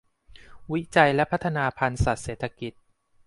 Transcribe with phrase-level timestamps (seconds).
[0.71, 2.73] วิจัยและพัฒนาพันธุ์สัตว์เศรษฐกิจ